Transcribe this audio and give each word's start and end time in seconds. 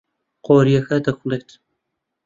قۆریەکە 0.45 0.97
دەکوڵێت. 1.05 1.49